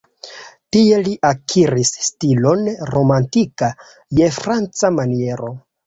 Tie 0.75 0.97
li 1.07 1.13
akiris 1.31 1.93
stilon 2.07 2.67
romantika 2.95 3.73
je 4.23 4.35
franca 4.43 4.95
maniero. 5.01 5.59